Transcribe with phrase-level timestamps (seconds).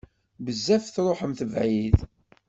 [0.45, 1.99] Bezzaf truḥemt bɛid.